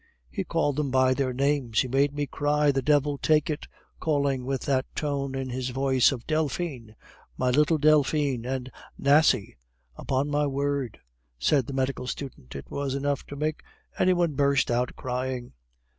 He 0.31 0.43
called 0.43 0.77
them 0.77 0.89
by 0.89 1.13
their 1.13 1.31
names. 1.31 1.81
He 1.81 1.87
made 1.87 2.11
me 2.11 2.25
cry, 2.25 2.71
the 2.71 2.81
devil 2.81 3.19
take 3.19 3.51
it, 3.51 3.67
calling 3.99 4.47
with 4.47 4.61
that 4.61 4.87
tone 4.95 5.35
in 5.35 5.51
his 5.51 5.69
voice, 5.69 6.09
for 6.09 6.17
'Delphine! 6.25 6.95
my 7.37 7.51
little 7.51 7.77
Delphine! 7.77 8.43
and 8.43 8.71
Nasie!' 8.97 9.57
Upon 9.95 10.31
my 10.31 10.47
word," 10.47 10.99
said 11.37 11.67
the 11.67 11.73
medical 11.73 12.07
student, 12.07 12.55
"it 12.55 12.71
was 12.71 12.95
enough 12.95 13.27
to 13.27 13.35
make 13.35 13.61
any 13.99 14.13
one 14.13 14.33
burst 14.33 14.71
out 14.71 14.95
crying." 14.95 15.53